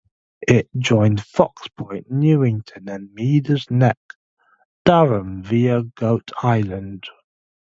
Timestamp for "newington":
2.09-2.89